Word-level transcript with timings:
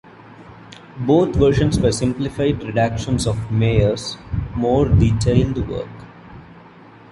Both 1.05 1.35
versions 1.35 1.79
were 1.79 1.91
simplified 1.91 2.61
redactions 2.61 3.27
of 3.27 3.51
Meyer's 3.51 4.17
more 4.55 4.87
detailed 4.89 5.67
work. 5.69 5.89